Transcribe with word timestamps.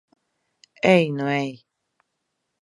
Ej 0.95 1.05
nu 1.17 1.27
ej! 1.27 1.53